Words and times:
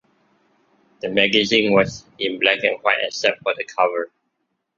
The 1.03 1.09
magazine 1.09 1.73
was 1.73 2.05
in 2.17 2.39
black-and-white 2.39 3.01
except 3.03 3.43
for 3.43 3.53
the 3.55 3.65
cover. 3.65 4.09